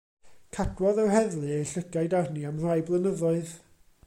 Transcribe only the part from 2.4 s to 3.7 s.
am rai blynyddoedd.